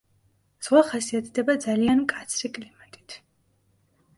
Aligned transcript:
ზღვა 0.67 0.81
ხასიათდება 0.87 1.55
ძალიან 1.65 2.01
მკაცრი 2.07 2.51
კლიმატით. 2.57 3.19